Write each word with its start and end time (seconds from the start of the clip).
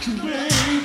beautiful. 0.00 0.80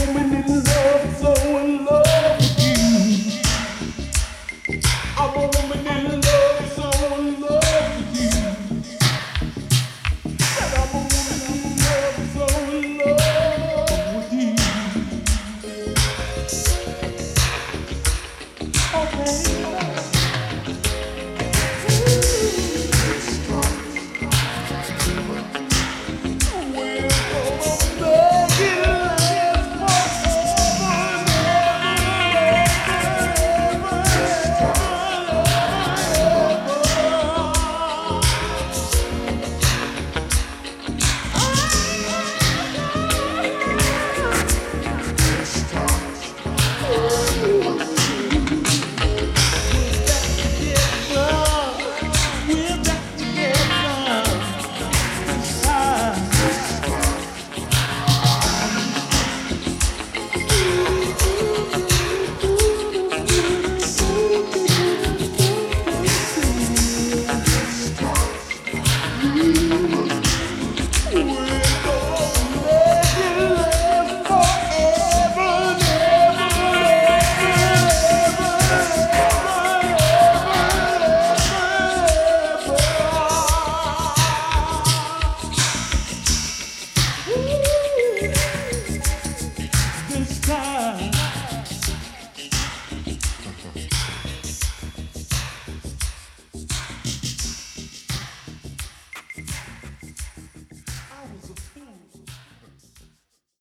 woman 0.00 0.31
Woo! 87.34 87.61